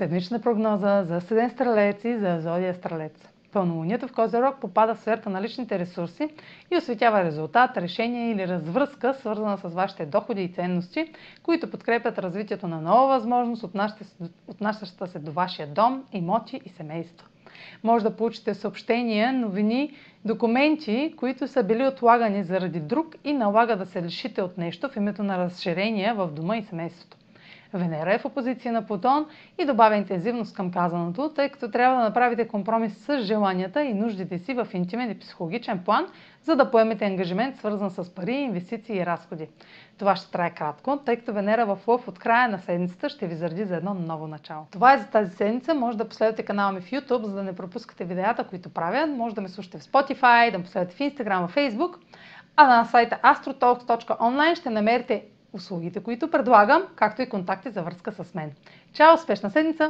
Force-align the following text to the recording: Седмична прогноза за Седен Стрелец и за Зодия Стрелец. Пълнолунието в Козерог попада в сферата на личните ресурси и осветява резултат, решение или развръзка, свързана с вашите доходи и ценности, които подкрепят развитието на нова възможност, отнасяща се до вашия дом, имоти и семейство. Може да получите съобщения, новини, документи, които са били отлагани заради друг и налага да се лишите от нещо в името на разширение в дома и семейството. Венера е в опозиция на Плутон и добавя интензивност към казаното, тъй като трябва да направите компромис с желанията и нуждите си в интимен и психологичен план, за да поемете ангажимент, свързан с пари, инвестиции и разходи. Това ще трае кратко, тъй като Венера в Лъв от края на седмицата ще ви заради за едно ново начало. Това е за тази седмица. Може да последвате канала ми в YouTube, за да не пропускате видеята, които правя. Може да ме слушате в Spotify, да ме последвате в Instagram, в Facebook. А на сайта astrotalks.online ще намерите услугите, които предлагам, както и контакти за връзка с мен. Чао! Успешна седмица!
Седмична 0.00 0.40
прогноза 0.40 1.04
за 1.04 1.20
Седен 1.20 1.50
Стрелец 1.50 2.04
и 2.04 2.18
за 2.18 2.40
Зодия 2.40 2.74
Стрелец. 2.74 3.28
Пълнолунието 3.52 4.08
в 4.08 4.12
Козерог 4.12 4.60
попада 4.60 4.94
в 4.94 5.00
сферата 5.00 5.30
на 5.30 5.42
личните 5.42 5.78
ресурси 5.78 6.28
и 6.70 6.76
осветява 6.76 7.24
резултат, 7.24 7.76
решение 7.76 8.30
или 8.30 8.48
развръзка, 8.48 9.14
свързана 9.14 9.58
с 9.58 9.68
вашите 9.68 10.06
доходи 10.06 10.42
и 10.42 10.52
ценности, 10.52 11.12
които 11.42 11.70
подкрепят 11.70 12.18
развитието 12.18 12.68
на 12.68 12.80
нова 12.80 13.06
възможност, 13.06 13.64
отнасяща 14.48 15.06
се 15.06 15.18
до 15.18 15.32
вашия 15.32 15.66
дом, 15.66 16.04
имоти 16.12 16.60
и 16.64 16.68
семейство. 16.68 17.26
Може 17.82 18.04
да 18.04 18.16
получите 18.16 18.54
съобщения, 18.54 19.32
новини, 19.32 19.92
документи, 20.24 21.14
които 21.16 21.48
са 21.48 21.62
били 21.62 21.86
отлагани 21.86 22.44
заради 22.44 22.80
друг 22.80 23.14
и 23.24 23.32
налага 23.32 23.76
да 23.76 23.86
се 23.86 24.02
лишите 24.02 24.42
от 24.42 24.58
нещо 24.58 24.88
в 24.88 24.96
името 24.96 25.22
на 25.22 25.38
разширение 25.38 26.12
в 26.12 26.26
дома 26.26 26.56
и 26.56 26.62
семейството. 26.62 27.16
Венера 27.74 28.14
е 28.14 28.18
в 28.18 28.24
опозиция 28.24 28.72
на 28.72 28.86
Плутон 28.86 29.26
и 29.58 29.64
добавя 29.64 29.96
интензивност 29.96 30.56
към 30.56 30.70
казаното, 30.70 31.32
тъй 31.34 31.48
като 31.48 31.70
трябва 31.70 31.96
да 31.96 32.02
направите 32.02 32.48
компромис 32.48 33.04
с 33.04 33.18
желанията 33.22 33.82
и 33.84 33.94
нуждите 33.94 34.38
си 34.38 34.54
в 34.54 34.68
интимен 34.72 35.10
и 35.10 35.18
психологичен 35.18 35.84
план, 35.84 36.06
за 36.42 36.56
да 36.56 36.70
поемете 36.70 37.04
ангажимент, 37.04 37.56
свързан 37.56 37.90
с 37.90 38.14
пари, 38.14 38.34
инвестиции 38.34 38.96
и 38.96 39.06
разходи. 39.06 39.48
Това 39.98 40.16
ще 40.16 40.30
трае 40.30 40.50
кратко, 40.50 40.96
тъй 40.96 41.16
като 41.16 41.32
Венера 41.32 41.66
в 41.66 41.88
Лъв 41.88 42.08
от 42.08 42.18
края 42.18 42.48
на 42.48 42.58
седмицата 42.58 43.08
ще 43.08 43.26
ви 43.26 43.34
заради 43.34 43.64
за 43.64 43.76
едно 43.76 43.94
ново 43.94 44.26
начало. 44.26 44.66
Това 44.70 44.94
е 44.94 44.98
за 44.98 45.06
тази 45.06 45.36
седмица. 45.36 45.74
Може 45.74 45.98
да 45.98 46.08
последвате 46.08 46.42
канала 46.42 46.72
ми 46.72 46.80
в 46.80 46.90
YouTube, 46.90 47.24
за 47.24 47.34
да 47.34 47.42
не 47.42 47.56
пропускате 47.56 48.04
видеята, 48.04 48.44
които 48.44 48.68
правя. 48.68 49.06
Може 49.06 49.34
да 49.34 49.40
ме 49.40 49.48
слушате 49.48 49.78
в 49.78 49.82
Spotify, 49.82 50.52
да 50.52 50.58
ме 50.58 50.64
последвате 50.64 50.94
в 50.94 50.98
Instagram, 50.98 51.46
в 51.46 51.54
Facebook. 51.54 51.96
А 52.56 52.66
на 52.66 52.84
сайта 52.84 53.18
astrotalks.online 53.22 54.54
ще 54.54 54.70
намерите 54.70 55.24
услугите, 55.52 56.00
които 56.02 56.30
предлагам, 56.30 56.82
както 56.96 57.22
и 57.22 57.28
контакти 57.28 57.70
за 57.70 57.82
връзка 57.82 58.12
с 58.12 58.34
мен. 58.34 58.52
Чао! 58.92 59.14
Успешна 59.14 59.50
седмица! 59.50 59.88